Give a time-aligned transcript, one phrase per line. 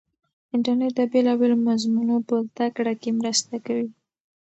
[0.55, 3.89] انټرنیټ د بېلابېلو مضمونو په زده کړه کې مرسته کوي.